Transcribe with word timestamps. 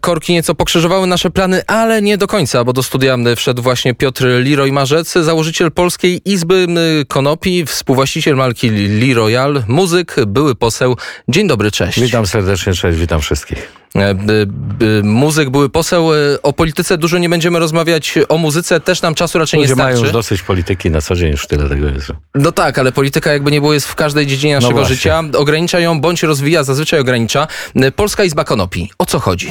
Korki 0.00 0.32
nieco 0.32 0.54
pokrzyżowały 0.54 1.06
nasze 1.06 1.30
plany, 1.30 1.62
ale 1.66 2.02
nie 2.02 2.18
do 2.18 2.26
końca, 2.26 2.64
bo 2.64 2.72
do 2.72 2.82
studia 2.82 3.16
wszedł 3.36 3.62
właśnie 3.62 3.94
Piotr 3.94 4.24
Leroy 4.24 4.72
Marzec, 4.72 5.12
założyciel 5.12 5.72
Polskiej 5.72 6.20
Izby 6.24 6.66
Konopi, 7.08 7.66
współwłaściciel 7.66 8.36
marki 8.36 8.70
Leroyal, 8.70 9.62
muzyk, 9.68 10.16
były 10.26 10.54
poseł. 10.54 10.96
Dzień 11.28 11.48
dobry, 11.48 11.70
cześć. 11.70 12.00
Witam 12.00 12.26
serdecznie, 12.26 12.72
cześć, 12.72 12.98
witam 12.98 13.20
wszystkich. 13.20 13.83
E, 13.96 15.02
muzyk, 15.02 15.50
były 15.50 15.68
poseł. 15.68 16.14
E, 16.14 16.42
o 16.42 16.52
polityce 16.52 16.98
dużo 16.98 17.18
nie 17.18 17.28
będziemy 17.28 17.58
rozmawiać. 17.58 18.14
O 18.28 18.38
muzyce 18.38 18.80
też 18.80 19.02
nam 19.02 19.14
czasu 19.14 19.38
raczej 19.38 19.60
Ludzie 19.60 19.68
nie 19.68 19.74
starczy. 19.74 19.92
mają 19.94 20.04
już 20.04 20.12
dosyć 20.12 20.42
polityki 20.42 20.90
na 20.90 21.00
co 21.00 21.14
dzień, 21.16 21.30
już 21.30 21.46
tyle 21.46 21.68
tego 21.68 21.86
jest. 21.86 22.12
No 22.34 22.52
tak, 22.52 22.78
ale 22.78 22.92
polityka 22.92 23.32
jakby 23.32 23.50
nie 23.50 23.60
było 23.60 23.74
jest 23.74 23.86
w 23.86 23.94
każdej 23.94 24.26
dziedzinie 24.26 24.54
naszego 24.54 24.80
no 24.80 24.84
życia. 24.86 25.22
Ogranicza 25.36 25.80
ją, 25.80 26.00
bądź 26.00 26.22
rozwija, 26.22 26.64
zazwyczaj 26.64 27.00
ogranicza. 27.00 27.46
E, 27.76 27.92
Polska 27.92 28.24
Izba 28.24 28.44
Konopi. 28.44 28.90
O 28.98 29.06
co 29.06 29.20
chodzi? 29.20 29.50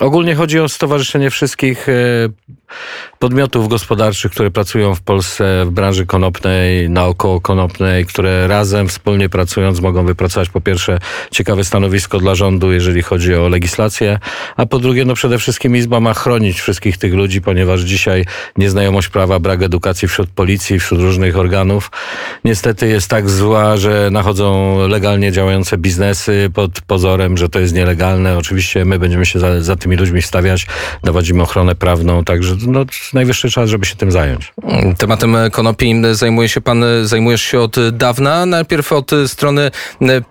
Ogólnie 0.00 0.34
chodzi 0.34 0.60
o 0.60 0.68
stowarzyszenie 0.68 1.30
wszystkich 1.30 1.86
podmiotów 3.18 3.68
gospodarczych, 3.68 4.32
które 4.32 4.50
pracują 4.50 4.94
w 4.94 5.00
Polsce 5.00 5.64
w 5.66 5.70
branży 5.70 6.06
konopnej, 6.06 6.90
naokoło 6.90 7.40
konopnej, 7.40 8.06
które 8.06 8.48
razem, 8.48 8.88
wspólnie 8.88 9.28
pracując 9.28 9.80
mogą 9.80 10.06
wypracować 10.06 10.48
po 10.48 10.60
pierwsze 10.60 10.98
ciekawe 11.30 11.64
stanowisko 11.64 12.18
dla 12.18 12.34
rządu, 12.34 12.72
jeżeli 12.72 13.02
chodzi 13.02 13.34
o 13.34 13.48
legislację, 13.48 14.18
a 14.56 14.66
po 14.66 14.78
drugie, 14.78 15.04
no 15.04 15.14
przede 15.14 15.38
wszystkim 15.38 15.76
Izba 15.76 16.00
ma 16.00 16.14
chronić 16.14 16.60
wszystkich 16.60 16.98
tych 16.98 17.14
ludzi, 17.14 17.40
ponieważ 17.40 17.80
dzisiaj 17.80 18.24
nieznajomość 18.56 19.08
prawa, 19.08 19.38
brak 19.38 19.62
edukacji 19.62 20.08
wśród 20.08 20.30
policji, 20.30 20.78
wśród 20.78 21.00
różnych 21.00 21.38
organów 21.38 21.90
niestety 22.44 22.88
jest 22.88 23.10
tak 23.10 23.30
zła, 23.30 23.76
że 23.76 24.08
nachodzą 24.12 24.78
legalnie 24.88 25.32
działające 25.32 25.78
biznesy 25.78 26.50
pod 26.54 26.80
pozorem, 26.80 27.36
że 27.36 27.48
to 27.48 27.60
jest 27.60 27.74
nielegalne. 27.74 28.38
Oczywiście 28.38 28.84
my 28.84 28.98
będziemy 28.98 29.26
się 29.26 29.38
za, 29.38 29.60
za 29.60 29.76
tymi 29.84 29.96
ludźmi 29.96 30.22
wstawiać, 30.22 30.66
dawać 31.02 31.28
im 31.28 31.40
ochronę 31.40 31.74
prawną, 31.74 32.24
także 32.24 32.56
no, 32.66 32.84
najwyższy 33.12 33.50
czas, 33.50 33.70
żeby 33.70 33.86
się 33.86 33.96
tym 33.96 34.12
zająć. 34.12 34.52
Tematem 34.98 35.36
konopi 35.52 35.94
zajmuje 36.12 36.48
się 36.48 36.60
pan, 36.60 36.84
zajmujesz 37.02 37.42
się 37.42 37.60
od 37.60 37.76
dawna. 37.92 38.46
Najpierw 38.46 38.92
od 38.92 39.10
strony 39.26 39.70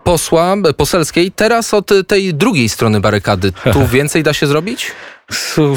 posła 0.03 0.55
poselskiej, 0.77 1.31
teraz 1.31 1.73
od 1.73 1.91
tej 2.07 2.33
drugiej 2.33 2.69
strony 2.69 2.99
barykady. 2.99 3.51
Tu 3.51 3.87
więcej 3.97 4.23
da 4.23 4.33
się 4.33 4.47
zrobić? 4.47 4.91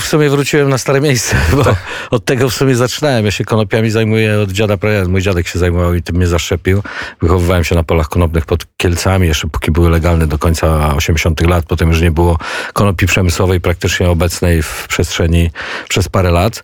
W 0.01 0.05
sumie 0.05 0.31
wróciłem 0.31 0.69
na 0.69 0.79
stare 0.79 1.01
miejsce, 1.01 1.37
bo 1.57 1.65
tak. 1.65 1.77
od 2.11 2.25
tego 2.25 2.51
w 2.51 2.55
sumie 2.55 2.77
zaczynałem. 2.77 3.25
Ja 3.25 3.31
się 3.31 3.45
konopiami 3.45 3.91
zajmuję 3.91 4.41
od 4.41 4.53
dziada 4.53 4.77
prawie. 4.77 5.05
Mój 5.05 5.23
dziadek 5.23 5.49
się 5.49 5.59
zajmował 5.59 5.95
i 5.95 6.03
tym 6.03 6.17
mnie 6.17 6.27
zaszczepił. 6.27 6.83
Wychowywałem 7.23 7.65
się 7.65 7.75
na 7.75 7.83
polach 7.83 8.09
konopnych 8.09 8.47
pod 8.47 8.67
Kielcami, 8.77 9.29
jeszcze 9.29 9.49
póki 9.49 9.71
były 9.71 9.91
legalne 9.91 10.27
do 10.27 10.39
końca 10.39 10.95
80 10.95 11.41
lat. 11.41 11.65
Potem 11.65 11.89
już 11.89 12.01
nie 12.01 12.11
było 12.11 12.39
konopi 12.73 13.07
przemysłowej 13.07 13.61
praktycznie 13.61 14.11
obecnej 14.11 14.63
w 14.63 14.87
przestrzeni 14.89 15.51
przez 15.89 16.09
parę 16.09 16.31
lat. 16.31 16.63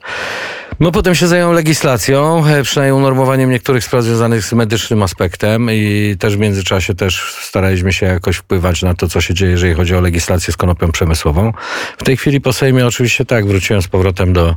No 0.83 0.93
potem 0.93 1.15
się 1.15 1.27
zajął 1.27 1.53
legislacją, 1.53 2.47
e, 2.47 2.63
przynajmniej 2.63 2.99
unormowaniem 2.99 3.51
niektórych 3.51 3.85
spraw 3.85 4.05
związanych 4.05 4.45
z 4.45 4.53
medycznym 4.53 5.03
aspektem 5.03 5.69
i 5.71 6.17
też 6.19 6.37
w 6.37 6.39
międzyczasie 6.39 6.95
też 6.95 7.35
staraliśmy 7.43 7.93
się 7.93 8.07
jakoś 8.07 8.37
wpływać 8.37 8.83
na 8.83 8.95
to, 8.95 9.09
co 9.09 9.21
się 9.21 9.35
dzieje, 9.35 9.53
jeżeli 9.53 9.75
chodzi 9.75 9.95
o 9.95 10.01
legislację 10.01 10.53
z 10.53 10.57
konopią 10.57 10.93
przemysłową. 10.93 11.53
W 11.99 12.05
tej 12.05 12.17
chwili 12.17 12.41
po 12.41 12.53
Sejmie 12.53 12.87
oczywiście 12.87 13.25
tak, 13.25 13.47
wróciłem 13.47 13.83
z 13.83 13.89
powrotem 13.89 14.33
do, 14.33 14.57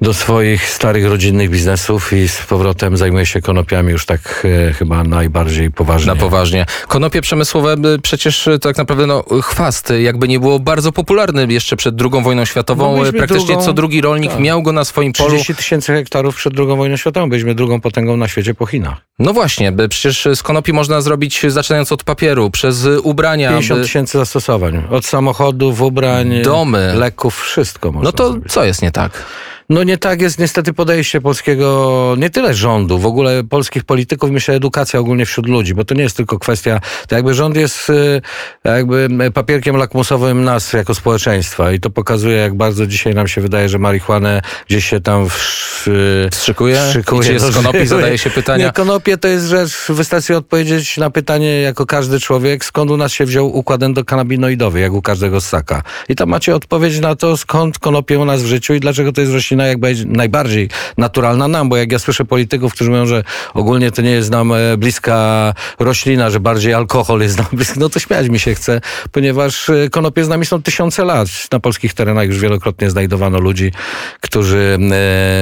do 0.00 0.14
swoich 0.14 0.68
starych 0.68 1.06
rodzinnych 1.06 1.50
biznesów 1.50 2.12
i 2.12 2.28
z 2.28 2.38
powrotem 2.46 2.96
zajmuję 2.96 3.26
się 3.26 3.40
konopiami 3.40 3.92
już 3.92 4.06
tak 4.06 4.46
e, 4.68 4.72
chyba 4.72 5.04
najbardziej 5.04 5.70
poważnie. 5.70 6.06
Na 6.06 6.16
poważnie. 6.16 6.66
Konopie 6.88 7.20
przemysłowe 7.22 7.76
przecież 8.02 8.48
tak 8.60 8.76
naprawdę 8.76 9.06
no, 9.06 9.24
chwast 9.42 9.92
jakby 10.00 10.28
nie 10.28 10.40
było 10.40 10.58
bardzo 10.58 10.92
popularny 10.92 11.46
jeszcze 11.48 11.76
przed 11.76 11.94
II 12.02 12.22
wojną 12.22 12.44
światową. 12.44 13.04
No, 13.04 13.12
Praktycznie 13.12 13.46
drugą, 13.46 13.64
co 13.64 13.72
drugi 13.72 14.00
rolnik 14.00 14.30
tak. 14.30 14.40
miał 14.40 14.62
go 14.62 14.72
na 14.72 14.84
swoim 14.84 15.12
polu 15.12 15.31
30 15.34 15.54
tysięcy 15.54 15.92
hektarów 15.92 16.36
przed 16.36 16.58
II 16.58 16.66
wojną 16.76 16.96
światową. 16.96 17.28
Byliśmy 17.30 17.54
drugą 17.54 17.80
potęgą 17.80 18.16
na 18.16 18.28
świecie 18.28 18.54
po 18.54 18.66
Chinach. 18.66 18.96
No 19.18 19.32
właśnie, 19.32 19.72
przecież 19.88 20.28
z 20.34 20.42
konopi 20.42 20.72
można 20.72 21.00
zrobić, 21.00 21.42
zaczynając 21.48 21.92
od 21.92 22.04
papieru, 22.04 22.50
przez 22.50 22.86
ubrania. 23.02 23.48
50 23.50 23.82
tysięcy 23.82 24.18
zastosowań. 24.18 24.82
Od 24.90 25.04
samochodów, 25.06 25.80
ubrań, 25.80 26.42
domy, 26.42 26.92
leków, 26.94 27.40
wszystko 27.42 27.92
można 27.92 28.08
No 28.08 28.12
to 28.12 28.30
zrobić. 28.32 28.52
co 28.52 28.64
jest 28.64 28.82
nie 28.82 28.90
tak? 28.90 29.24
No 29.72 29.82
nie 29.82 29.98
tak 29.98 30.22
jest 30.22 30.38
niestety 30.38 30.72
podejście 30.72 31.20
polskiego, 31.20 32.14
nie 32.18 32.30
tyle 32.30 32.54
rządu, 32.54 32.98
w 32.98 33.06
ogóle 33.06 33.44
polskich 33.44 33.84
polityków, 33.84 34.30
myślę 34.30 34.54
edukacja 34.54 35.00
ogólnie 35.00 35.26
wśród 35.26 35.46
ludzi, 35.46 35.74
bo 35.74 35.84
to 35.84 35.94
nie 35.94 36.02
jest 36.02 36.16
tylko 36.16 36.38
kwestia, 36.38 36.80
to 37.08 37.14
jakby 37.14 37.34
rząd 37.34 37.56
jest 37.56 37.90
y, 37.90 38.22
jakby 38.64 39.08
papierkiem 39.34 39.76
lakmusowym 39.76 40.44
nas 40.44 40.72
jako 40.72 40.94
społeczeństwa 40.94 41.72
i 41.72 41.80
to 41.80 41.90
pokazuje, 41.90 42.36
jak 42.36 42.54
bardzo 42.54 42.86
dzisiaj 42.86 43.14
nam 43.14 43.28
się 43.28 43.40
wydaje, 43.40 43.68
że 43.68 43.78
marihuanę 43.78 44.42
gdzieś 44.68 44.84
się 44.84 45.00
tam 45.00 45.28
w, 45.28 45.88
wstrzykuje, 46.30 46.76
wstrzykuje 46.76 47.20
gdzie 47.20 47.32
jest 47.32 47.54
konopi, 47.54 47.86
zadaje 47.86 48.18
się 48.18 48.30
pytania. 48.30 48.66
Nie, 48.66 48.72
konopie 48.72 49.18
to 49.18 49.28
jest 49.28 49.46
rzecz, 49.46 49.72
wystarczy 49.88 50.36
odpowiedzieć 50.36 50.96
na 50.96 51.10
pytanie 51.10 51.60
jako 51.60 51.86
każdy 51.86 52.20
człowiek, 52.20 52.64
skąd 52.64 52.90
u 52.90 52.96
nas 52.96 53.12
się 53.12 53.24
wziął 53.24 53.56
układ 53.56 53.82
endokanabinoidowy, 53.82 54.80
jak 54.80 54.92
u 54.92 55.02
każdego 55.02 55.40
ssaka. 55.40 55.82
I 56.08 56.16
tam 56.16 56.28
macie 56.28 56.54
odpowiedź 56.54 57.00
na 57.00 57.16
to, 57.16 57.36
skąd 57.36 57.78
konopie 57.78 58.18
u 58.18 58.24
nas 58.24 58.42
w 58.42 58.46
życiu 58.46 58.74
i 58.74 58.80
dlaczego 58.80 59.12
to 59.12 59.20
jest 59.20 59.32
roślina 59.32 59.61
jakby 59.66 59.94
najbardziej 60.06 60.68
naturalna 60.98 61.48
nam, 61.48 61.68
bo 61.68 61.76
jak 61.76 61.92
ja 61.92 61.98
słyszę 61.98 62.24
polityków, 62.24 62.72
którzy 62.72 62.90
mówią, 62.90 63.06
że 63.06 63.24
ogólnie 63.54 63.90
to 63.90 64.02
nie 64.02 64.10
jest 64.10 64.30
nam 64.30 64.52
e, 64.52 64.76
bliska 64.76 65.54
roślina, 65.78 66.30
że 66.30 66.40
bardziej 66.40 66.74
alkohol 66.74 67.20
jest 67.20 67.38
nam 67.38 67.46
bliski, 67.52 67.80
no 67.80 67.88
to 67.88 67.98
śmiać 67.98 68.28
mi 68.28 68.38
się 68.38 68.54
chce, 68.54 68.80
ponieważ 69.12 69.68
e, 69.68 69.88
konopie 69.90 70.24
z 70.24 70.28
nami 70.28 70.46
są 70.46 70.62
tysiące 70.62 71.04
lat. 71.04 71.28
Na 71.52 71.60
polskich 71.60 71.94
terenach 71.94 72.26
już 72.26 72.38
wielokrotnie 72.38 72.90
znajdowano 72.90 73.38
ludzi, 73.38 73.72
którzy 74.20 74.78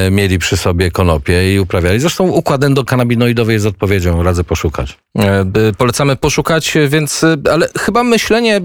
e, 0.06 0.10
mieli 0.10 0.38
przy 0.38 0.56
sobie 0.56 0.90
konopie 0.90 1.54
i 1.54 1.58
uprawiali. 1.58 2.00
Zresztą 2.00 2.28
układ 2.28 2.64
endokanabinoidowy 2.64 3.52
jest 3.52 3.66
odpowiedzią, 3.66 4.22
radzę 4.22 4.44
poszukać. 4.44 4.98
Polecamy 5.78 6.16
poszukać, 6.16 6.74
więc, 6.88 7.24
ale 7.52 7.68
chyba 7.78 8.04
myślenie, 8.04 8.60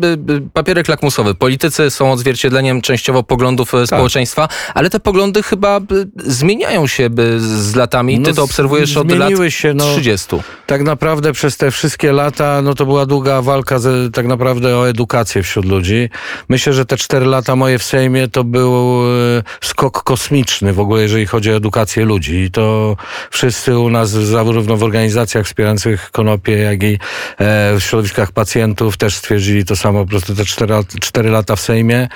papierek 0.54 0.88
lakmusowy, 0.88 1.36
politycy 1.36 1.90
są 1.92 2.12
odzwierciedleniem 2.12 2.82
częściowo 2.82 3.24
poglądów 3.24 3.72
tak. 3.72 3.88
społeczeństwa, 3.88 4.48
ale 4.74 4.90
te 4.90 5.00
poglądy 5.00 5.34
chyba 5.44 5.81
zmieniają 6.18 6.88
się 6.88 7.09
z 7.38 7.75
latami. 7.75 8.22
Ty 8.22 8.29
no, 8.29 8.35
to 8.35 8.44
obserwujesz 8.44 8.97
od 8.97 9.12
lat 9.12 9.34
się, 9.50 9.73
no, 9.73 9.91
30. 9.91 10.35
Tak 10.66 10.81
naprawdę 10.81 11.34
przez 11.34 11.57
te 11.57 11.72
wszystkie 11.72 12.12
lata, 12.12 12.62
no 12.62 12.73
to 12.73 12.85
była 12.85 13.06
długa 13.06 13.41
walka 13.41 13.79
z, 13.79 14.13
tak 14.13 14.28
naprawdę 14.28 14.78
o 14.78 14.90
edukację 14.90 15.44
wśród 15.44 15.66
ludzi. 15.66 16.09
Myślę, 16.50 16.73
że 16.73 16.85
te 16.85 16.97
cztery 16.97 17.25
lata 17.25 17.56
moje 17.56 17.79
w 17.79 17.84
Sejmie 17.84 18.28
to 18.28 18.44
był 18.44 19.01
e, 19.38 19.44
skok 19.62 20.03
kosmiczny 20.03 20.73
w 20.73 20.79
ogóle, 20.79 21.01
jeżeli 21.01 21.25
chodzi 21.25 21.52
o 21.52 21.56
edukację 21.56 22.06
ludzi. 22.06 22.35
I 22.35 22.52
to 22.52 22.97
wszyscy 23.31 23.78
u 23.78 23.90
nas, 23.90 24.09
zarówno 24.09 24.78
w 24.78 24.84
organizacjach 24.84 25.46
wspierających 25.46 26.12
konopie, 26.12 26.57
jak 26.57 26.84
i 26.84 26.94
e, 26.94 27.00
w 27.79 27.79
środowiskach 27.79 28.31
pacjentów 28.31 28.97
też 28.97 29.16
stwierdzili 29.16 29.66
to 29.66 29.75
samo. 29.75 30.03
Po 30.03 30.09
prostu 30.09 30.35
te 30.35 30.46
cztery, 30.46 30.73
cztery 31.02 31.29
lata 31.29 31.56
w 31.56 31.62
Sejmie, 31.62 32.07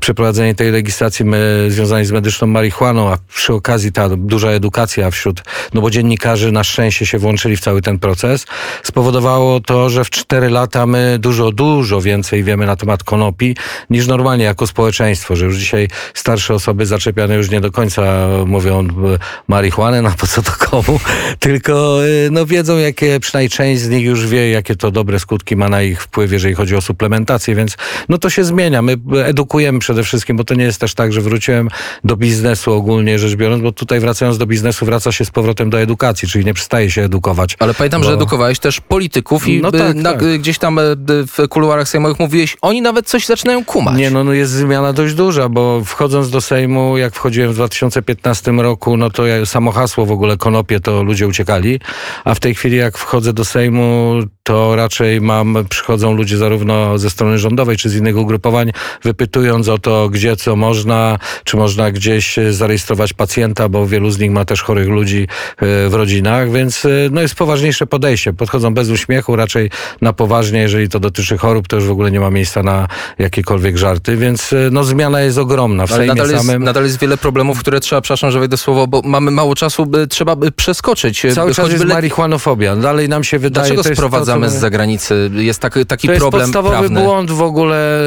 przeprowadzenie 0.00 0.54
tej 0.54 0.70
legislacji 0.70 1.24
my, 1.24 1.66
związanej 1.68 2.04
z 2.04 2.12
medyczną 2.12 2.46
marihuaną, 2.46 2.63
marihuaną, 2.64 3.12
a 3.12 3.18
przy 3.34 3.52
okazji 3.52 3.92
ta 3.92 4.08
duża 4.08 4.48
edukacja 4.48 5.10
wśród, 5.10 5.42
no 5.74 5.80
bo 5.80 5.90
dziennikarze 5.90 6.52
na 6.52 6.64
szczęście 6.64 7.06
się 7.06 7.18
włączyli 7.18 7.56
w 7.56 7.60
cały 7.60 7.82
ten 7.82 7.98
proces, 7.98 8.46
spowodowało 8.82 9.60
to, 9.60 9.90
że 9.90 10.04
w 10.04 10.10
cztery 10.10 10.50
lata 10.50 10.86
my 10.86 11.18
dużo, 11.18 11.52
dużo 11.52 12.00
więcej 12.00 12.44
wiemy 12.44 12.66
na 12.66 12.76
temat 12.76 13.04
konopi 13.04 13.56
niż 13.90 14.06
normalnie 14.06 14.44
jako 14.44 14.66
społeczeństwo, 14.66 15.36
że 15.36 15.44
już 15.44 15.56
dzisiaj 15.56 15.88
starsze 16.14 16.54
osoby 16.54 16.86
zaczepiane 16.86 17.34
już 17.34 17.50
nie 17.50 17.60
do 17.60 17.72
końca 17.72 18.02
mówią 18.46 18.88
marihuanę, 19.48 20.02
no 20.02 20.10
po 20.18 20.26
co 20.26 20.42
to 20.42 20.52
komu, 20.58 21.00
tylko 21.38 22.06
y, 22.06 22.28
no 22.30 22.46
wiedzą, 22.46 22.78
jakie 22.78 23.20
przynajmniej 23.20 23.50
część 23.50 23.82
z 23.82 23.88
nich 23.88 24.04
już 24.04 24.26
wie, 24.26 24.50
jakie 24.50 24.76
to 24.76 24.90
dobre 24.90 25.18
skutki 25.18 25.56
ma 25.56 25.68
na 25.68 25.82
ich 25.82 26.02
wpływ, 26.02 26.32
jeżeli 26.32 26.54
chodzi 26.54 26.76
o 26.76 26.80
suplementację, 26.80 27.54
więc 27.54 27.76
no 28.08 28.18
to 28.18 28.30
się 28.30 28.44
zmienia. 28.44 28.82
My 28.82 28.96
edukujemy 29.24 29.78
przede 29.78 30.02
wszystkim, 30.02 30.36
bo 30.36 30.44
to 30.44 30.54
nie 30.54 30.64
jest 30.64 30.80
też 30.80 30.94
tak, 30.94 31.12
że 31.12 31.20
wróciłem 31.20 31.68
do 32.04 32.16
biznesu 32.16 32.53
biznesu 32.54 32.72
ogólnie 32.72 33.18
rzecz 33.18 33.34
biorąc, 33.34 33.62
bo 33.62 33.72
tutaj 33.72 34.00
wracając 34.00 34.38
do 34.38 34.46
biznesu, 34.46 34.86
wraca 34.86 35.12
się 35.12 35.24
z 35.24 35.30
powrotem 35.30 35.70
do 35.70 35.80
edukacji, 35.80 36.28
czyli 36.28 36.44
nie 36.44 36.54
przestaje 36.54 36.90
się 36.90 37.02
edukować. 37.02 37.56
Ale 37.58 37.74
pamiętam, 37.74 38.00
bo... 38.00 38.08
że 38.08 38.14
edukowałeś 38.14 38.58
też 38.58 38.80
polityków 38.80 39.48
i 39.48 39.60
no 39.62 39.72
tak, 39.72 39.94
na, 39.94 40.12
tak. 40.12 40.38
gdzieś 40.38 40.58
tam 40.58 40.78
e, 40.78 40.82
w 41.08 41.48
kuluarach 41.48 41.88
sejmowych 41.88 42.18
mówiłeś, 42.18 42.56
oni 42.62 42.82
nawet 42.82 43.06
coś 43.06 43.26
zaczynają 43.26 43.64
kumać. 43.64 43.96
Nie, 43.96 44.10
no, 44.10 44.24
no 44.24 44.32
jest 44.32 44.52
zmiana 44.52 44.92
dość 44.92 45.14
duża, 45.14 45.48
bo 45.48 45.84
wchodząc 45.84 46.30
do 46.30 46.40
Sejmu, 46.40 46.98
jak 46.98 47.14
wchodziłem 47.14 47.52
w 47.52 47.54
2015 47.54 48.52
roku, 48.52 48.96
no 48.96 49.10
to 49.10 49.26
ja, 49.26 49.46
samo 49.46 49.72
hasło 49.72 50.06
w 50.06 50.12
ogóle 50.12 50.36
konopie, 50.36 50.80
to 50.80 51.02
ludzie 51.02 51.26
uciekali, 51.26 51.80
a 52.24 52.34
w 52.34 52.40
tej 52.40 52.54
chwili 52.54 52.76
jak 52.76 52.98
wchodzę 52.98 53.32
do 53.32 53.44
Sejmu, 53.44 54.14
to 54.46 54.76
raczej 54.76 55.20
mam, 55.20 55.64
przychodzą 55.70 56.12
ludzie 56.12 56.36
zarówno 56.36 56.98
ze 56.98 57.10
strony 57.10 57.38
rządowej, 57.38 57.76
czy 57.76 57.88
z 57.88 57.96
innych 57.96 58.16
ugrupowań, 58.16 58.72
wypytując 59.02 59.68
o 59.68 59.78
to, 59.78 60.08
gdzie 60.08 60.36
co 60.36 60.56
można, 60.56 61.18
czy 61.44 61.56
można 61.56 61.90
gdzieś 61.90 62.36
zarejestrować 62.50 63.12
pacjenta, 63.12 63.68
bo 63.68 63.86
wielu 63.86 64.10
z 64.10 64.18
nich 64.18 64.30
ma 64.30 64.44
też 64.44 64.62
chorych 64.62 64.88
ludzi 64.88 65.22
e, 65.56 65.88
w 65.88 65.94
rodzinach, 65.94 66.52
więc 66.52 66.84
e, 66.84 66.88
no 67.10 67.20
jest 67.20 67.34
poważniejsze 67.34 67.86
podejście. 67.86 68.32
Podchodzą 68.32 68.74
bez 68.74 68.90
uśmiechu, 68.90 69.36
raczej 69.36 69.70
na 70.00 70.12
poważnie, 70.12 70.60
jeżeli 70.60 70.88
to 70.88 71.00
dotyczy 71.00 71.38
chorób, 71.38 71.68
to 71.68 71.76
już 71.76 71.84
w 71.84 71.90
ogóle 71.90 72.10
nie 72.10 72.20
ma 72.20 72.30
miejsca 72.30 72.62
na 72.62 72.88
jakiekolwiek 73.18 73.76
żarty, 73.76 74.16
więc 74.16 74.52
e, 74.52 74.56
no 74.72 74.84
zmiana 74.84 75.20
jest 75.20 75.38
ogromna. 75.38 75.86
W 75.86 75.92
Ale 75.92 76.06
nadal 76.06 76.30
jest, 76.30 76.46
samym... 76.46 76.64
nadal 76.64 76.84
jest 76.84 76.98
wiele 76.98 77.16
problemów, 77.16 77.58
które 77.58 77.80
trzeba, 77.80 78.00
przepraszam, 78.00 78.30
że 78.30 78.38
wejdę 78.38 78.56
słowo, 78.56 78.86
bo 78.86 79.02
mamy 79.04 79.30
mało 79.30 79.54
czasu, 79.54 79.86
by, 79.86 80.06
trzeba 80.06 80.36
by 80.36 80.52
przeskoczyć. 80.52 81.26
Cały 81.34 81.54
czas 81.54 81.70
jest 81.70 81.84
le- 81.84 81.94
marihuanofobia. 81.94 82.76
Dalej 82.76 83.08
nam 83.08 83.24
się 83.24 83.38
wydaje... 83.38 83.74
Dlaczego 83.74 83.82
to, 83.82 84.33
sprowadzamy 84.34 84.58
z 84.58 84.60
zagranicy? 84.60 85.30
Jest 85.34 85.60
taki, 85.60 85.86
taki 85.86 86.06
To 86.06 86.12
jest 86.12 86.22
problem 86.22 86.42
podstawowy 86.42 86.76
prawny. 86.76 87.00
błąd 87.02 87.30
w 87.30 87.42
ogóle 87.42 88.00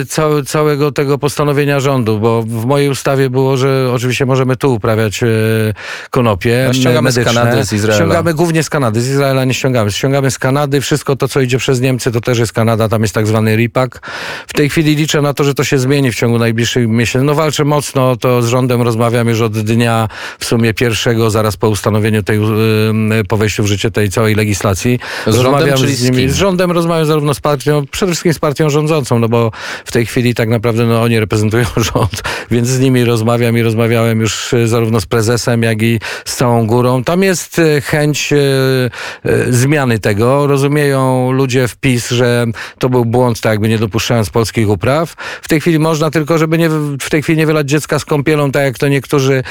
y, 0.00 0.06
cały, 0.06 0.44
całego 0.44 0.92
tego 0.92 1.18
postanowienia 1.18 1.80
rządu, 1.80 2.18
bo 2.18 2.42
w 2.42 2.66
mojej 2.66 2.88
ustawie 2.88 3.30
było, 3.30 3.56
że 3.56 3.90
oczywiście 3.94 4.26
możemy 4.26 4.56
tu 4.56 4.74
uprawiać 4.74 5.22
y, 5.22 5.74
konopie 6.10 6.66
A 6.70 6.72
ściągamy 6.74 7.12
z 7.12 7.16
medyczne. 7.16 7.40
Kanady, 7.42 7.64
z 7.64 7.72
Izraela. 7.72 7.96
Ściągamy 7.96 8.34
głównie 8.34 8.62
z 8.62 8.70
Kanady, 8.70 9.00
z 9.00 9.08
Izraela 9.08 9.44
nie 9.44 9.54
ściągamy. 9.54 9.92
Ściągamy 9.92 10.30
z 10.30 10.38
Kanady, 10.38 10.80
wszystko 10.80 11.16
to, 11.16 11.28
co 11.28 11.40
idzie 11.40 11.58
przez 11.58 11.80
Niemcy, 11.80 12.12
to 12.12 12.20
też 12.20 12.38
jest 12.38 12.52
Kanada, 12.52 12.88
tam 12.88 13.02
jest 13.02 13.14
tak 13.14 13.26
zwany 13.26 13.56
RIPAK. 13.56 14.00
W 14.46 14.52
tej 14.52 14.70
chwili 14.70 14.96
liczę 14.96 15.22
na 15.22 15.34
to, 15.34 15.44
że 15.44 15.54
to 15.54 15.64
się 15.64 15.78
zmieni 15.78 16.12
w 16.12 16.14
ciągu 16.14 16.38
najbliższych 16.38 16.88
miesięcy. 16.88 17.24
No 17.24 17.34
walczę 17.34 17.64
mocno, 17.64 18.16
to 18.16 18.42
z 18.42 18.46
rządem 18.48 18.82
rozmawiam 18.82 19.28
już 19.28 19.40
od 19.40 19.58
dnia 19.58 20.08
w 20.38 20.44
sumie 20.44 20.74
pierwszego, 20.74 21.30
zaraz 21.30 21.56
po 21.56 21.68
ustanowieniu 21.68 22.22
tej, 22.22 22.38
y, 23.20 23.24
po 23.28 23.36
wejściu 23.36 23.62
w 23.62 23.66
życie 23.66 23.90
tej 23.90 24.10
całej 24.10 24.34
legislacji. 24.34 24.98
Z 25.26 25.34
rządem, 25.36 25.71
Rozmawiam 25.72 25.96
czyli 25.96 26.10
z 26.10 26.16
nimi, 26.16 26.28
z 26.28 26.36
rządem 26.36 26.70
rozmawiam 26.70 27.06
zarówno 27.06 27.34
z 27.34 27.40
partią, 27.40 27.86
przede 27.90 28.12
wszystkim 28.12 28.34
z 28.34 28.38
partią 28.38 28.70
rządzącą, 28.70 29.18
no 29.18 29.28
bo 29.28 29.50
w 29.84 29.92
tej 29.92 30.06
chwili 30.06 30.34
tak 30.34 30.48
naprawdę 30.48 30.86
no, 30.86 31.02
oni 31.02 31.20
reprezentują 31.20 31.64
rząd, 31.94 32.22
więc 32.50 32.68
z 32.68 32.80
nimi 32.80 33.04
rozmawiam 33.04 33.58
i 33.58 33.62
rozmawiałem 33.62 34.20
już 34.20 34.54
e, 34.54 34.68
zarówno 34.68 35.00
z 35.00 35.06
prezesem, 35.06 35.62
jak 35.62 35.82
i 35.82 36.00
z 36.24 36.36
całą 36.36 36.66
górą. 36.66 37.04
Tam 37.04 37.22
jest 37.22 37.58
e, 37.58 37.80
chęć 37.80 38.32
e, 38.32 38.36
zmiany 39.50 39.98
tego. 39.98 40.46
Rozumieją 40.46 41.32
ludzie 41.32 41.68
w 41.68 41.76
PiS, 41.76 42.10
że 42.10 42.46
to 42.78 42.88
był 42.88 43.04
błąd, 43.04 43.40
tak 43.40 43.52
jakby 43.52 43.68
nie 43.68 43.78
dopuszczając 43.78 44.30
polskich 44.30 44.68
upraw. 44.68 45.14
W 45.42 45.48
tej 45.48 45.60
chwili 45.60 45.78
można 45.78 46.10
tylko, 46.10 46.38
żeby 46.38 46.58
nie, 46.58 46.68
w 47.00 47.10
tej 47.10 47.22
chwili 47.22 47.38
nie 47.38 47.46
wylać 47.46 47.68
dziecka 47.68 47.98
z 47.98 48.04
kąpielą, 48.04 48.52
tak 48.52 48.62
jak 48.62 48.78
to 48.78 48.88
niektórzy 48.88 49.42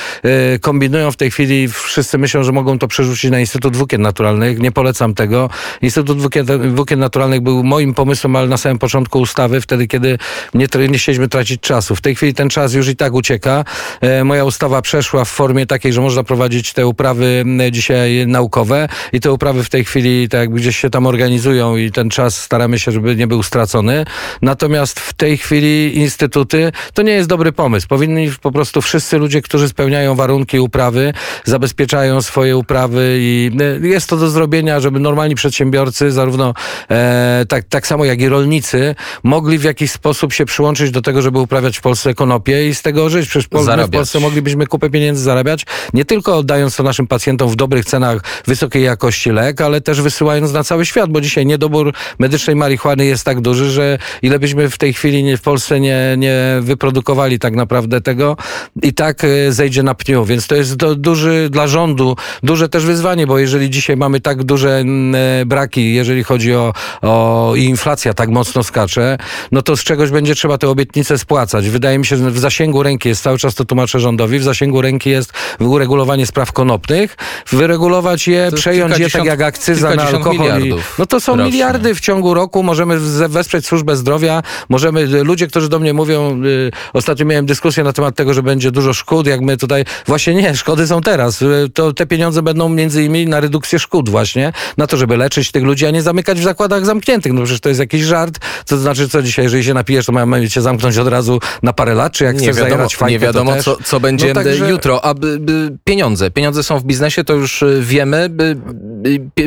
kombinują. 0.62 1.12
W 1.12 1.18
tej 1.18 1.32
chwili 1.32 1.68
wszyscy 1.68 2.18
myślą, 2.18 2.44
że 2.44 2.52
mogą 2.52 2.80
to 2.80 2.88
przerzucić 2.88 3.32
na 3.32 3.40
Instytut 3.40 3.76
Włókien 3.76 4.02
Naturalnych. 4.02 4.60
Nie 4.60 4.72
polecam 4.72 5.14
tego. 5.14 5.50
Instytut 5.82 6.11
Włókien, 6.20 6.76
Włókien 6.76 7.00
Naturalnych 7.00 7.42
był 7.42 7.64
moim 7.64 7.94
pomysłem, 7.94 8.36
ale 8.36 8.48
na 8.48 8.58
samym 8.58 8.80
początku 8.80 9.20
ustawy, 9.20 9.62
wtedy, 9.62 9.88
kiedy 9.88 10.18
nie, 10.54 10.68
nie 10.90 10.98
chcieliśmy 10.98 11.28
tracić 11.28 11.62
czasu. 11.62 11.96
W 11.96 12.02
tej 12.02 12.16
chwili 12.16 12.34
ten 12.34 12.50
czas 12.50 12.74
już 12.74 12.88
i 12.88 12.96
tak 12.96 13.14
ucieka. 13.14 13.66
E, 14.02 14.24
moja 14.24 14.46
ustawa 14.46 14.82
przeszła 14.82 15.26
w 15.26 15.30
formie 15.30 15.66
takiej, 15.66 15.94
że 15.94 16.02
można 16.02 16.24
prowadzić 16.24 16.74
te 16.74 16.88
uprawy 16.88 17.46
dzisiaj 17.72 18.28
naukowe 18.28 18.88
i 19.14 19.20
te 19.20 19.32
uprawy 19.32 19.64
w 19.64 19.70
tej 19.70 19.86
chwili 19.86 20.30
tak 20.30 20.50
gdzieś 20.54 20.78
się 20.78 20.90
tam 20.90 21.08
organizują 21.08 21.76
i 21.78 21.92
ten 21.92 22.10
czas 22.10 22.42
staramy 22.42 22.80
się, 22.80 22.92
żeby 22.92 23.16
nie 23.16 23.28
był 23.28 23.44
stracony. 23.44 24.06
Natomiast 24.42 25.00
w 25.00 25.14
tej 25.14 25.38
chwili 25.38 25.98
instytuty 25.98 26.72
to 26.94 27.02
nie 27.02 27.12
jest 27.12 27.30
dobry 27.30 27.52
pomysł. 27.52 27.88
Powinni 27.88 28.32
po 28.42 28.52
prostu 28.52 28.82
wszyscy 28.82 29.18
ludzie, 29.18 29.42
którzy 29.42 29.70
spełniają 29.70 30.16
warunki 30.16 30.60
uprawy, 30.60 31.14
zabezpieczają 31.46 32.22
swoje 32.22 32.58
uprawy 32.58 33.18
i 33.20 33.52
e, 33.84 33.88
jest 33.88 34.10
to 34.10 34.18
do 34.18 34.30
zrobienia, 34.30 34.80
żeby 34.80 35.00
normalni 35.00 35.36
przedsiębiorcy, 35.36 36.01
zarówno 36.10 36.54
e, 36.92 37.46
tak, 37.50 37.64
tak 37.70 37.88
samo 37.88 38.06
jak 38.06 38.22
i 38.22 38.30
rolnicy, 38.30 38.96
mogli 39.24 39.58
w 39.58 39.64
jakiś 39.64 39.92
sposób 39.92 40.34
się 40.34 40.46
przyłączyć 40.46 40.92
do 40.92 41.02
tego, 41.02 41.22
żeby 41.22 41.40
uprawiać 41.40 41.78
w 41.78 41.82
Polsce 41.82 42.14
konopie 42.14 42.70
i 42.70 42.76
z 42.76 42.82
tego 42.82 43.10
żyć. 43.10 43.30
Przecież 43.30 43.46
w. 43.46 43.50
Polsce 43.92 44.20
moglibyśmy 44.20 44.68
kupę 44.68 44.90
pieniędzy 44.90 45.24
zarabiać, 45.24 45.66
nie 45.94 46.06
tylko 46.06 46.38
oddając 46.38 46.76
to 46.76 46.84
naszym 46.84 47.08
pacjentom 47.08 47.50
w 47.50 47.56
dobrych 47.56 47.86
cenach 47.86 48.24
wysokiej 48.46 48.84
jakości 48.84 49.32
lek, 49.32 49.62
ale 49.62 49.82
też 49.82 50.02
wysyłając 50.02 50.54
na 50.54 50.64
cały 50.64 50.86
świat, 50.86 51.10
bo 51.10 51.22
dzisiaj 51.22 51.46
niedobór 51.46 51.94
medycznej 52.20 52.56
marihuany 52.56 53.06
jest 53.06 53.24
tak 53.24 53.42
duży, 53.42 53.70
że 53.72 53.98
ile 54.22 54.40
byśmy 54.40 54.70
w 54.70 54.78
tej 54.78 54.94
chwili 54.94 55.24
nie, 55.24 55.38
w 55.38 55.42
Polsce 55.42 55.80
nie, 55.80 56.16
nie 56.18 56.58
wyprodukowali 56.62 57.40
tak 57.40 57.56
naprawdę 57.56 58.02
tego 58.02 58.38
i 58.82 58.94
tak 58.94 59.24
e, 59.24 59.52
zejdzie 59.52 59.84
na 59.84 59.96
pniu. 59.96 60.26
Więc 60.26 60.48
to 60.48 60.56
jest 60.56 60.76
do, 60.76 60.96
duży 60.96 61.50
dla 61.50 61.68
rządu, 61.68 62.16
duże 62.44 62.70
też 62.70 62.86
wyzwanie, 62.86 63.28
bo 63.28 63.40
jeżeli 63.40 63.70
dzisiaj 63.70 63.98
mamy 63.98 64.22
tak 64.22 64.44
duże 64.44 64.78
mm, 64.78 65.16
e, 65.42 65.46
braki, 65.46 65.91
jeżeli 65.94 66.24
chodzi 66.24 66.56
o, 66.56 66.74
o 67.02 67.54
i 67.56 67.64
inflacja 67.64 68.14
tak 68.14 68.30
mocno 68.30 68.64
skacze, 68.64 69.18
no 69.52 69.62
to 69.62 69.78
z 69.78 69.84
czegoś 69.84 70.10
będzie 70.10 70.36
trzeba 70.36 70.58
te 70.58 70.70
obietnice 70.70 71.18
spłacać. 71.18 71.70
Wydaje 71.70 72.00
mi 72.00 72.06
się, 72.06 72.18
że 72.18 72.32
w 72.32 72.40
zasięgu 72.40 72.84
ręki 72.84 73.10
jest, 73.10 73.24
cały 73.24 73.38
czas 73.38 73.56
to 73.56 73.66
tłumaczę 73.66 74.00
rządowi, 74.00 74.40
w 74.40 74.44
zasięgu 74.44 74.82
ręki 74.82 75.10
jest 75.10 75.34
uregulowanie 75.60 76.26
spraw 76.26 76.52
konopnych, 76.52 77.18
wyregulować 77.52 78.28
je, 78.28 78.52
przejąć 78.56 78.98
je 78.98 79.10
tak 79.10 79.26
jak 79.26 79.42
akcyza 79.42 79.96
na 79.96 80.04
alkohol. 80.04 80.64
I, 80.64 80.74
no 81.00 81.06
to 81.06 81.20
są 81.20 81.36
rocznie. 81.36 81.52
miliardy 81.52 81.96
w 81.96 82.00
ciągu 82.00 82.34
roku, 82.34 82.64
możemy 82.64 83.00
wesprzeć 83.30 83.66
służbę 83.66 83.96
zdrowia, 83.96 84.44
możemy, 84.70 85.06
ludzie, 85.06 85.48
którzy 85.48 85.70
do 85.70 85.80
mnie 85.80 85.94
mówią, 85.94 86.44
y, 86.46 86.72
ostatnio 86.94 87.26
miałem 87.26 87.46
dyskusję 87.46 87.84
na 87.84 87.94
temat 87.94 88.16
tego, 88.16 88.34
że 88.34 88.44
będzie 88.44 88.72
dużo 88.72 88.94
szkód, 88.94 89.28
jak 89.28 89.42
my 89.42 89.58
tutaj, 89.58 89.86
właśnie 90.08 90.36
nie, 90.36 90.56
szkody 90.56 90.88
są 90.88 91.02
teraz, 91.02 91.42
Y, 91.42 91.70
to 91.74 91.94
te 91.94 92.06
pieniądze 92.06 92.42
będą 92.42 92.70
między 92.70 93.04
innymi 93.04 93.28
na 93.28 93.40
redukcję 93.40 93.80
szkód 93.80 94.10
właśnie, 94.10 94.54
na 94.78 94.88
to, 94.88 94.98
żeby 94.98 95.18
leczyć 95.18 95.52
tych 95.52 95.64
ludzi, 95.64 95.81
a 95.86 95.92
nie 95.92 96.02
zamykać 96.02 96.40
w 96.40 96.44
zakładach 96.44 96.86
zamkniętych, 96.86 97.34
no 97.34 97.42
przecież 97.44 97.60
to 97.62 97.70
jest 97.70 97.80
jakiś 97.80 98.02
żart, 98.02 98.40
to 98.66 98.78
znaczy 98.78 99.10
co 99.10 99.22
dzisiaj, 99.22 99.46
jeżeli 99.46 99.64
się 99.64 99.74
napijesz, 99.74 100.06
to 100.06 100.12
mamy 100.12 100.50
cię 100.50 100.62
zamknąć 100.62 100.98
od 100.98 101.08
razu 101.08 101.40
na 101.64 101.74
parę 101.74 101.94
lat, 101.96 102.14
czy 102.14 102.24
jak 102.24 102.34
Nie 102.36 102.40
chcesz 102.40 102.56
wiadomo, 102.56 102.70
zajerać 102.70 102.96
fajkę, 102.96 103.12
nie 103.12 103.20
wiadomo 103.20 103.52
to 103.52 103.56
też. 103.56 103.66
co, 103.66 103.78
co 103.84 104.00
będzie 104.00 104.28
No 104.28 104.34
także- 104.34 104.70
jutro. 104.70 105.06
A 105.06 105.14
by, 105.14 105.40
by 105.40 105.78
pieniądze. 105.84 106.32
Pieniądze 106.32 106.64
są 106.64 106.80
w 106.80 106.84
biznesie, 106.84 107.24
to 107.24 107.34
już 107.34 107.62
y, 107.62 107.80
wiemy. 107.82 108.30
By, 108.30 108.56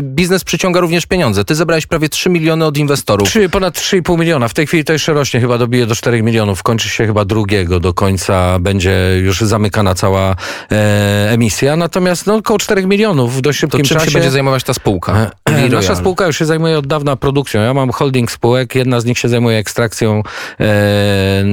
biznes 0.02 0.44
przyciąga 0.44 0.80
również 0.80 1.06
pieniądze. 1.06 1.44
Ty 1.44 1.54
zebrałeś 1.54 1.86
prawie 1.86 2.08
3 2.08 2.30
miliony 2.30 2.64
od 2.64 2.78
inwestorów. 2.78 3.28
Trzy, 3.28 3.48
ponad 3.48 3.74
3,5 3.78 4.18
miliona. 4.18 4.48
W 4.48 4.54
tej 4.54 4.66
chwili 4.66 4.84
to 4.84 4.92
jeszcze 4.92 5.12
rośnie, 5.12 5.40
chyba 5.40 5.58
dobije 5.58 5.86
do 5.86 5.94
4 5.94 6.22
milionów. 6.22 6.62
Kończy 6.62 6.88
się 6.88 7.06
chyba 7.06 7.24
drugiego 7.24 7.80
do 7.80 7.94
końca, 7.94 8.58
będzie 8.58 9.20
już 9.22 9.40
zamykana 9.40 9.94
cała 9.94 10.36
e, 10.72 11.30
emisja. 11.30 11.76
Natomiast 11.76 12.26
no, 12.26 12.34
około 12.34 12.58
4 12.58 12.86
milionów 12.86 13.36
w 13.36 13.40
dość 13.40 13.58
To 13.58 13.60
szybkim 13.60 13.84
czym 13.84 13.96
czasie. 13.98 14.10
się 14.10 14.18
będzie 14.18 14.30
zajmować 14.30 14.64
ta 14.64 14.74
spółka? 14.74 15.12
Nasza 15.70 15.88
Royal. 15.88 15.96
Spółka 16.24 16.28
już 16.28 16.38
się 16.38 16.44
zajmuje 16.44 16.78
od 16.78 16.86
dawna 16.86 17.16
produkcją. 17.16 17.60
Ja 17.60 17.74
mam 17.74 17.90
holding 17.90 18.30
spółek, 18.30 18.74
jedna 18.74 19.00
z 19.00 19.04
nich 19.04 19.18
się 19.18 19.28
zajmuje 19.28 19.58
ekstrakcją, 19.58 20.22
e, 20.60 21.44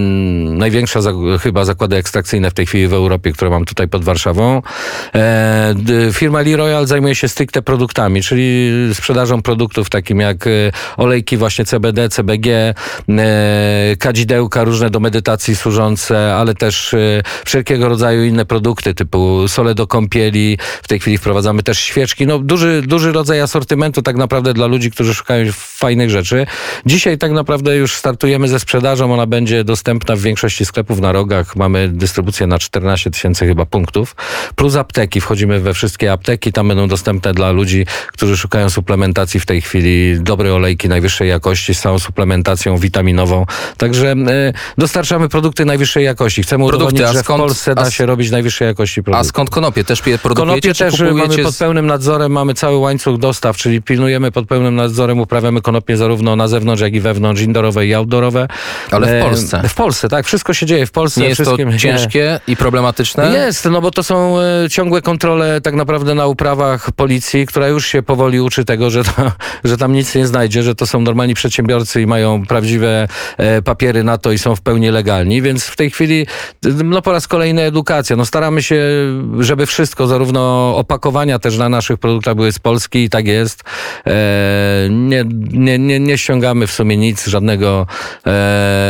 największa 0.52 1.02
za, 1.02 1.12
chyba 1.42 1.66
zakłady 1.66 1.96
ekstrakcyjne 1.96 2.52
w 2.52 2.54
tej 2.54 2.66
chwili 2.66 2.88
w 2.88 2.94
Europie, 2.94 3.32
które 3.32 3.52
mam 3.52 3.66
tutaj 3.66 3.88
pod 3.88 4.04
Warszawą. 4.04 4.62
E, 5.16 5.76
firma 6.14 6.42
Lee 6.42 6.56
Royal 6.56 6.88
zajmuje 6.88 7.16
się 7.16 7.28
stricte 7.28 7.62
produktami, 7.62 8.22
czyli 8.24 8.72
sprzedażą 8.94 9.42
produktów 9.42 9.90
takim 9.90 10.20
jak 10.20 10.48
e, 10.48 10.50
olejki 10.98 11.38
właśnie 11.38 11.66
CBD, 11.66 12.10
CBG, 12.10 12.74
e, 13.10 13.96
kadzidełka 14.00 14.64
różne 14.64 14.90
do 14.90 15.00
medytacji 15.00 15.56
służące, 15.56 16.36
ale 16.36 16.56
też 16.56 16.94
e, 16.94 17.24
wszelkiego 17.46 17.90
rodzaju 17.90 18.24
inne 18.24 18.46
produkty 18.46 18.94
typu 18.94 19.48
sole 19.48 19.76
do 19.76 19.88
kąpieli. 19.88 20.58
W 20.84 20.88
tej 20.88 21.00
chwili 21.00 21.18
wprowadzamy 21.18 21.64
też 21.64 21.80
świeczki. 21.80 22.28
No 22.28 22.40
duży, 22.40 22.82
duży 22.88 23.12
rodzaj 23.12 23.42
asortymentu 23.42 24.02
tak 24.02 24.16
naprawdę 24.16 24.51
dla 24.54 24.68
ludzi, 24.68 24.92
którzy 24.92 25.14
szukają 25.16 25.46
fajnych 25.54 26.10
rzeczy. 26.10 26.46
Dzisiaj 26.86 27.18
tak 27.18 27.32
naprawdę 27.32 27.76
już 27.78 27.96
startujemy 27.96 28.48
ze 28.48 28.60
sprzedażą. 28.60 29.14
Ona 29.14 29.26
będzie 29.26 29.64
dostępna 29.64 30.16
w 30.16 30.20
większości 30.20 30.66
sklepów 30.66 31.00
na 31.00 31.12
rogach. 31.12 31.56
Mamy 31.56 31.90
dystrybucję 31.90 32.48
na 32.48 32.60
14 32.60 33.12
tysięcy 33.12 33.46
chyba 33.48 33.66
punktów. 33.66 34.16
Plus 34.56 34.76
apteki. 34.76 35.22
Wchodzimy 35.22 35.60
we 35.60 35.74
wszystkie 35.74 36.12
apteki. 36.12 36.52
Tam 36.54 36.68
będą 36.68 36.88
dostępne 36.88 37.34
dla 37.34 37.52
ludzi, 37.52 37.86
którzy 38.08 38.38
szukają 38.38 38.70
suplementacji 38.70 39.40
w 39.40 39.46
tej 39.46 39.62
chwili. 39.62 40.20
Dobre 40.20 40.54
olejki 40.54 40.90
najwyższej 40.90 41.30
jakości 41.30 41.76
z 41.76 41.82
całą 41.82 42.00
suplementacją 42.00 42.78
witaminową. 42.78 43.46
Także 43.78 44.12
e, 44.12 44.54
dostarczamy 44.78 45.30
produkty 45.30 45.66
najwyższej 45.66 46.06
jakości. 46.06 46.44
Chcemy 46.44 46.68
Produkty, 46.68 46.86
udowodnić, 46.86 47.10
a 47.10 47.14
że 47.14 47.20
skąd- 47.24 47.44
w 47.44 47.46
Polsce 47.46 47.72
a 47.72 47.76
da 47.76 47.92
się 47.92 48.06
robić 48.06 48.32
najwyższej 48.32 48.66
jakości 48.66 49.00
A 49.00 49.04
produkty. 49.04 49.28
skąd 49.28 49.50
konopie? 49.50 49.84
Też 49.84 50.00
je 50.08 50.18
produkujecie, 50.18 50.62
Konopie 50.74 50.74
też 50.74 51.00
mamy 51.00 51.44
pod 51.44 51.58
pełnym 51.58 51.86
nadzorem, 51.88 52.32
mamy 52.32 52.54
cały 52.54 52.78
łańcuch 52.78 53.18
dostaw, 53.18 53.58
czyli 53.58 53.82
pilnujemy 53.82 54.32
pod 54.32 54.41
pełnym 54.46 54.76
nadzorem, 54.76 55.20
uprawiamy 55.20 55.62
konopie 55.62 55.98
zarówno 55.98 56.36
na 56.36 56.48
zewnątrz, 56.48 56.82
jak 56.82 56.94
i 56.94 57.00
wewnątrz, 57.00 57.42
indorowe 57.42 57.88
i 57.88 57.94
outdoorowe. 57.94 58.48
Ale 58.92 59.08
w 59.08 59.10
E, 59.10 59.22
Polsce. 59.22 59.62
W 59.68 59.74
Polsce, 59.74 60.10
tak. 60.10 60.26
Wszystko 60.26 60.54
się 60.54 60.66
dzieje 60.66 60.86
w 60.86 60.92
Polsce. 60.92 61.22
Nie 61.22 61.28
jest 61.28 61.44
to 61.44 61.58
ciężkie 61.78 62.40
i 62.48 62.56
problematyczne? 62.56 63.32
Jest, 63.32 63.66
no 63.66 63.82
bo 63.82 63.92
to 63.92 64.04
są 64.04 64.40
e, 64.40 64.70
ciągłe 64.70 65.02
kontrole 65.02 65.62
tak 65.62 65.76
naprawdę 65.76 66.16
na 66.16 66.28
uprawach 66.28 66.92
policji, 66.92 67.46
która 67.46 67.68
już 67.68 67.88
się 67.88 68.04
powoli 68.04 68.42
uczy 68.42 68.66
tego, 68.66 68.90
że, 68.90 69.04
to, 69.04 69.12
że 69.64 69.78
tam 69.78 69.94
nic 69.94 70.16
nie 70.16 70.28
znajdzie, 70.28 70.64
że 70.64 70.76
to 70.76 70.88
są 70.88 71.02
normalni 71.02 71.34
przedsiębiorcy 71.34 72.02
i 72.02 72.08
mają 72.08 72.46
prawdziwe 72.46 73.08
e, 73.38 73.62
papiery 73.62 74.04
na 74.04 74.18
to 74.18 74.32
i 74.32 74.38
są 74.38 74.56
w 74.56 74.62
pełni 74.62 74.90
legalni, 74.90 75.42
więc 75.42 75.66
w 75.66 75.76
tej 75.76 75.92
chwili 75.92 76.28
no 76.84 77.02
po 77.02 77.12
raz 77.12 77.28
kolejny 77.28 77.62
edukacja. 77.62 78.16
No 78.16 78.26
staramy 78.26 78.64
się, 78.64 78.82
żeby 79.40 79.66
wszystko, 79.66 80.08
zarówno 80.08 80.74
opakowania 80.78 81.40
też 81.40 81.58
na 81.58 81.70
naszych 81.70 81.98
produktach 81.98 82.36
były 82.36 82.52
z 82.52 82.60
Polski 82.60 83.04
i 83.04 83.10
tak 83.10 83.28
jest. 83.28 83.64
Nie, 84.90 85.26
nie, 85.52 85.80
nie, 85.80 86.00
nie 86.00 86.18
ściągamy 86.18 86.68
w 86.68 86.72
sumie 86.72 86.98
nic, 86.98 87.28
żadnego 87.28 87.88
e, 88.26 88.30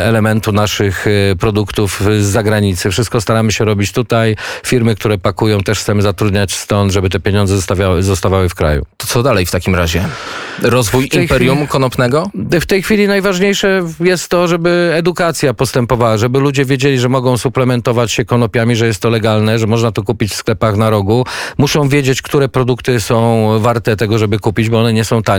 elementu 0.05 0.51
naszych 0.51 1.07
e, 1.07 1.35
produktów 1.35 2.01
z 2.19 2.23
zagranicy. 2.23 2.91
Wszystko 2.91 3.21
staramy 3.21 3.51
się 3.51 3.65
robić 3.65 3.91
tutaj. 3.91 4.35
Firmy, 4.65 4.95
które 4.95 5.17
pakują, 5.17 5.59
też 5.59 5.79
chcemy 5.79 6.01
zatrudniać 6.01 6.53
stąd, 6.53 6.91
żeby 6.91 7.09
te 7.09 7.19
pieniądze 7.19 7.55
zostawiały, 7.55 8.03
zostawały 8.03 8.49
w 8.49 8.55
kraju. 8.55 8.85
To 8.97 9.07
co 9.07 9.23
dalej 9.23 9.45
w 9.45 9.51
takim 9.51 9.75
razie? 9.75 10.03
Rozwój 10.61 11.09
imperium 11.13 11.57
chwili- 11.57 11.67
konopnego? 11.67 12.29
W 12.51 12.65
tej 12.65 12.83
chwili 12.83 13.07
najważniejsze 13.07 13.83
jest 13.99 14.29
to, 14.29 14.47
żeby 14.47 14.91
edukacja 14.95 15.53
postępowała, 15.53 16.17
żeby 16.17 16.39
ludzie 16.39 16.65
wiedzieli, 16.65 16.99
że 16.99 17.09
mogą 17.09 17.37
suplementować 17.37 18.11
się 18.11 18.25
konopiami, 18.25 18.75
że 18.75 18.87
jest 18.87 19.01
to 19.01 19.09
legalne, 19.09 19.59
że 19.59 19.67
można 19.67 19.91
to 19.91 20.03
kupić 20.03 20.31
w 20.31 20.35
sklepach 20.35 20.77
na 20.77 20.89
rogu. 20.89 21.25
Muszą 21.57 21.89
wiedzieć, 21.89 22.21
które 22.21 22.49
produkty 22.49 23.01
są 23.01 23.47
warte 23.59 23.97
tego, 23.97 24.17
żeby 24.17 24.39
kupić, 24.39 24.69
bo 24.69 24.79
one 24.79 24.93
nie 24.93 25.05
są 25.05 25.23
tanie. 25.23 25.30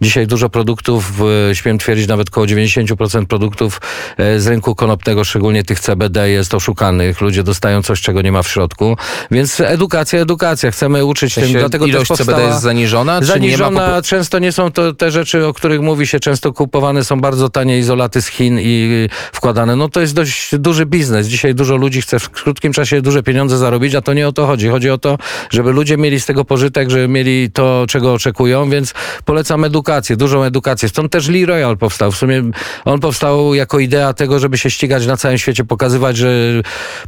Dzisiaj 0.00 0.26
dużo 0.26 0.48
produktów, 0.48 1.12
e, 1.50 1.54
śmiem 1.54 1.78
twierdzić, 1.78 2.08
nawet 2.08 2.28
około 2.28 2.46
90% 2.46 3.26
produktów 3.26 3.80
e, 4.16 4.40
z 4.40 4.46
rynku 4.46 4.74
konopnego, 4.74 5.24
szczególnie 5.24 5.64
tych 5.64 5.80
CBD, 5.80 6.30
jest 6.30 6.54
oszukanych. 6.54 7.20
Ludzie 7.20 7.42
dostają 7.42 7.82
coś, 7.82 8.00
czego 8.00 8.22
nie 8.22 8.32
ma 8.32 8.42
w 8.42 8.48
środku. 8.48 8.96
Więc 9.30 9.60
edukacja, 9.60 10.20
edukacja. 10.20 10.70
Chcemy 10.70 11.04
uczyć 11.04 11.34
tym. 11.34 11.52
Dlatego 11.52 11.86
ilość 11.86 12.08
też 12.08 12.18
CBD 12.18 12.42
jest 12.42 12.60
zaniżona? 12.60 13.20
Czy 13.20 13.26
nie 13.26 13.28
ma 13.28 13.32
Zaniżona, 13.32 14.02
często 14.02 14.38
nie 14.38 14.52
są 14.52 14.72
to 14.72 14.92
te 14.92 15.10
rzeczy, 15.10 15.46
o 15.46 15.52
których 15.52 15.80
mówi 15.80 16.06
się, 16.06 16.20
często 16.20 16.52
kupowane 16.52 17.04
są 17.04 17.20
bardzo 17.20 17.48
tanie 17.48 17.78
izolaty 17.78 18.22
z 18.22 18.26
Chin 18.26 18.58
i 18.60 19.08
wkładane. 19.32 19.76
No 19.76 19.88
to 19.88 20.00
jest 20.00 20.14
dość 20.14 20.56
duży 20.58 20.86
biznes. 20.86 21.26
Dzisiaj 21.26 21.54
dużo 21.54 21.76
ludzi 21.76 22.02
chce 22.02 22.18
w 22.18 22.30
krótkim 22.30 22.72
czasie 22.72 23.02
duże 23.02 23.22
pieniądze 23.22 23.58
zarobić, 23.58 23.94
a 23.94 24.02
to 24.02 24.14
nie 24.14 24.28
o 24.28 24.32
to 24.32 24.46
chodzi. 24.46 24.68
Chodzi 24.68 24.90
o 24.90 24.98
to, 24.98 25.18
żeby 25.50 25.72
ludzie 25.72 25.96
mieli 25.96 26.20
z 26.20 26.26
tego 26.26 26.44
pożytek, 26.44 26.90
żeby 26.90 27.08
mieli 27.08 27.50
to, 27.50 27.84
czego 27.88 28.12
oczekują, 28.12 28.70
więc 28.70 28.94
polecam 29.32 29.64
edukację, 29.64 30.16
dużą 30.16 30.42
edukację. 30.42 30.88
Stąd 30.88 31.12
też 31.12 31.28
Lee 31.28 31.46
Royal 31.46 31.76
powstał. 31.76 32.12
W 32.12 32.16
sumie 32.16 32.42
on 32.84 33.00
powstał 33.00 33.54
jako 33.54 33.78
idea 33.78 34.14
tego, 34.14 34.38
żeby 34.38 34.58
się 34.58 34.70
ścigać 34.70 35.06
na 35.06 35.16
całym 35.16 35.38
świecie, 35.38 35.64
pokazywać, 35.64 36.16
że 36.16 36.28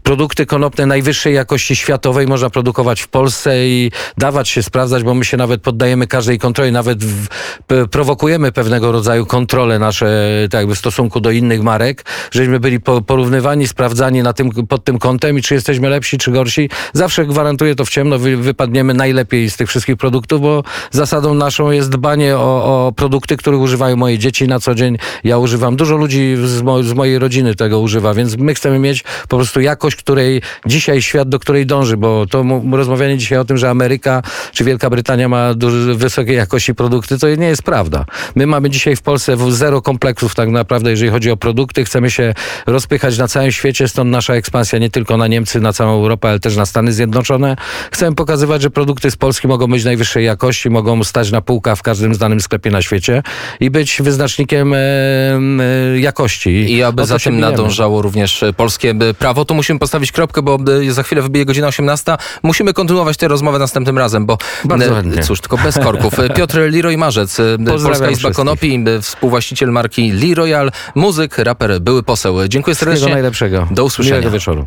produkty 0.03 0.47
konopne 0.47 0.87
najwyższej 0.87 1.35
jakości 1.35 1.77
światowej 1.77 2.27
można 2.27 2.51
produkować 2.51 3.01
w 3.01 3.09
Polsce 3.09 3.67
i 3.67 3.91
dawać 4.19 4.49
się 4.49 4.63
sprawdzać, 4.63 5.03
bo 5.03 5.15
my 5.15 5.25
się 5.25 5.37
nawet 5.37 5.63
poddajemy 5.63 6.07
każdej 6.07 6.39
kontroli, 6.39 6.73
nawet 6.73 7.05
w, 7.05 7.27
p, 7.67 7.89
prowokujemy 7.89 8.53
pewnego 8.53 8.93
rodzaju 8.93 9.27
kontrole 9.27 9.79
nasze 9.79 10.33
tak 10.51 10.59
jakby 10.59 10.75
w 10.75 10.79
stosunku 10.79 11.21
do 11.21 11.31
innych 11.31 11.63
marek, 11.63 12.05
żeśmy 12.31 12.61
byli 12.61 12.81
po, 12.81 13.03
porównywani, 13.03 13.69
sprawdzani 13.69 14.23
na 14.23 14.33
tym, 14.33 14.51
pod 14.51 14.85
tym 14.85 14.99
kątem 14.99 15.39
i 15.39 15.43
czy 15.43 15.55
jesteśmy 15.55 15.89
lepsi, 15.89 16.19
czy 16.19 16.31
gorsi. 16.31 16.71
Zawsze 16.93 17.27
gwarantuję 17.27 17.75
to 17.75 17.85
w 17.85 17.91
ciemno, 17.91 18.19
wy, 18.19 18.37
wypadniemy 18.37 18.95
najlepiej 18.95 19.51
z 19.51 19.57
tych 19.57 19.69
wszystkich 19.69 19.97
produktów, 19.97 20.41
bo 20.41 20.63
zasadą 20.91 21.35
naszą 21.35 21.71
jest 21.71 21.91
dbanie 22.15 22.37
o, 22.37 22.87
o 22.87 22.93
produkty, 22.93 23.37
których 23.37 23.61
używają 23.61 23.97
moje 23.97 24.19
dzieci 24.19 24.49
na 24.49 24.61
co 24.61 24.75
dzień. 24.75 24.97
Ja 25.25 25.39
używam, 25.39 25.77
dużo 25.77 25.97
ludzi 25.97 26.37
z, 26.45 26.63
mo, 26.63 26.83
z 26.83 26.93
mojej 26.93 27.19
rodziny 27.19 27.55
tego 27.55 27.81
używa, 27.81 28.15
więc 28.15 28.37
my 28.37 28.55
chcemy 28.55 28.79
mieć 28.79 29.05
po 29.29 29.37
prostu 29.37 29.61
jakość, 29.61 29.97
której 29.97 30.43
dzisiaj 30.67 31.03
świat 31.03 31.29
do 31.29 31.39
której 31.39 31.67
dąży, 31.67 31.97
bo 31.97 32.27
to 32.27 32.45
rozmawianie 32.73 33.19
dzisiaj 33.19 33.39
o 33.39 33.45
tym, 33.45 33.59
że 33.59 33.71
Ameryka 33.71 34.23
czy 34.53 34.65
Wielka 34.65 34.91
Brytania 34.91 35.29
ma 35.29 35.55
duży, 35.55 35.95
wysokiej 35.95 36.37
jakości 36.37 36.75
produkty, 36.75 37.19
to 37.19 37.29
nie 37.29 37.47
jest 37.47 37.63
prawda. 37.63 38.05
My 38.35 38.47
mamy 38.47 38.71
dzisiaj 38.71 38.97
w 38.97 39.03
Polsce 39.03 39.37
zero 39.49 39.83
kompleksów 39.83 40.35
tak 40.35 40.49
naprawdę, 40.49 40.91
jeżeli 40.91 41.11
chodzi 41.11 41.31
o 41.31 41.37
produkty. 41.37 41.85
Chcemy 41.85 42.11
się 42.11 42.35
rozpychać 42.67 43.19
na 43.19 43.29
całym 43.29 43.53
świecie, 43.53 43.89
stąd 43.89 44.11
nasza 44.11 44.35
ekspansja 44.35 44.79
nie 44.79 44.91
tylko 44.91 45.17
na 45.17 45.27
Niemcy, 45.27 45.61
na 45.61 45.73
całą 45.73 45.95
Europę, 45.95 46.29
ale 46.29 46.41
też 46.41 46.57
na 46.57 46.67
Stany 46.67 46.93
Zjednoczone. 46.93 47.57
Chcemy 47.93 48.17
pokazywać, 48.17 48.63
że 48.63 48.71
produkty 48.71 49.11
z 49.11 49.17
Polski 49.17 49.49
mogą 49.49 49.67
być 49.67 49.85
najwyższej 49.85 50.25
jakości, 50.25 50.71
mogą 50.71 51.05
stać 51.05 51.31
na 51.31 51.41
półkach 51.41 51.79
w 51.79 51.83
każdym 51.83 52.04
znanym 52.13 52.41
sklepie 52.41 52.71
na 52.71 52.83
świecie 52.83 53.23
i 53.61 53.71
być 53.71 54.03
wyznacznikiem 54.03 54.75
e, 54.75 54.79
e, 54.79 56.01
jakości. 56.01 56.51
I 56.51 56.83
aby 56.83 57.07
za 57.07 57.19
tym 57.19 57.41
nadążało 57.41 58.03
również 58.03 58.43
e, 58.43 58.53
polskie 58.53 58.95
prawo, 59.19 59.45
to 59.45 59.55
musimy 59.55 59.79
postawić 59.79 60.13
kropkę, 60.13 60.43
bo 60.43 60.59
za 60.91 61.03
chwilę 61.03 61.23
wybije 61.23 61.45
godzina 61.45 61.67
18. 61.67 62.17
Musimy 62.43 62.73
kontynuować 62.73 63.17
tę 63.17 63.29
rozmowę 63.29 63.59
następnym 63.59 63.99
razem, 63.99 64.27
bo 64.27 64.39
Bardzo 64.65 64.95
chętnie. 64.95 65.23
cóż, 65.23 65.41
tylko 65.41 65.59
bez 65.59 65.79
korków. 65.79 66.15
Piotr 66.37 66.59
Leroy 66.59 66.97
Marzec, 66.97 67.37
Polska 67.67 67.93
Izba 67.93 68.07
wszystkich. 68.07 68.33
Konopi, 68.33 68.85
współwłaściciel 69.03 69.71
marki 69.71 70.13
Leroyal, 70.13 70.71
muzyk, 70.95 71.39
raper, 71.39 71.81
były 71.81 72.03
poseł. 72.03 72.49
Dziękuję 72.49 72.75
Wszystkiego 72.75 72.97
serdecznie. 72.97 73.15
najlepszego. 73.15 73.69
Do 73.71 73.85
usłyszenia. 73.85 74.17
Miłego 74.17 74.31
wieczoru. 74.31 74.67